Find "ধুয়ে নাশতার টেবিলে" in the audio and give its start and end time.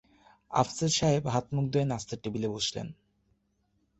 1.71-2.47